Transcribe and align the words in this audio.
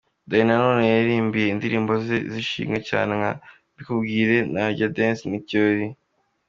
Danny 0.29 0.45
Nanone 0.47 0.83
yaririmbye 0.93 1.43
indirimbo 1.53 1.91
ze 2.05 2.17
zishimiwe 2.33 2.79
cyane 2.89 3.11
nka 3.19 3.31
Mbikubwire, 3.71 4.37
Narya 4.53 4.87
Dance 4.95 5.23
n'Ikirori. 5.27 5.87